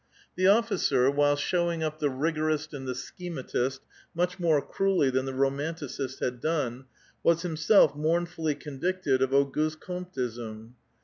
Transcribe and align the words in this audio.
The 0.35 0.47
officer, 0.47 1.11
while 1.11 1.35
showing 1.35 1.83
up 1.83 1.99
the 1.99 2.09
rigorisi 2.09 2.73
and 2.75 2.87
the 2.87 2.95
schematist 2.95 3.81
much 4.15 4.39
more 4.39 4.59
cruelly 4.59 5.11
than 5.11 5.25
the 5.25 5.31
romanticisi 5.31 6.19
had 6.19 6.39
done, 6.41 6.85
was 7.21 7.43
himself 7.43 7.95
mourn 7.95 8.25
full}' 8.25 8.55
convicted 8.55 9.21
of 9.21 9.31
Auguste 9.31 9.79
Comteism. 9.79 10.73